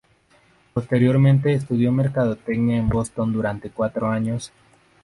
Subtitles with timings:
[0.73, 4.51] Posteriormente estudió mercadotecnia en Boston durante cuatro años.